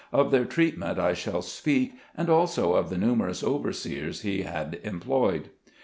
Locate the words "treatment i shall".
0.45-1.43